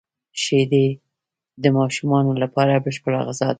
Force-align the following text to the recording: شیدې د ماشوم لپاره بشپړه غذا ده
شیدې 0.43 0.87
د 1.63 1.65
ماشوم 1.77 2.11
لپاره 2.43 2.73
بشپړه 2.85 3.19
غذا 3.27 3.45
ده 3.47 3.49